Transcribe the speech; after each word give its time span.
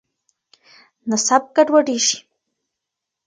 نسب 1.09 1.43
ګډوډېږي. 1.55 2.17